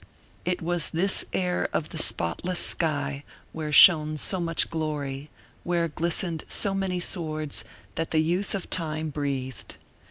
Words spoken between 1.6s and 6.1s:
of the spotless sky, where shone so much glory, where